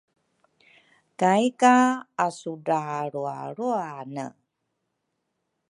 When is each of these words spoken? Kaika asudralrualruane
Kaika 1.19 1.73
asudralrualruane 2.25 4.25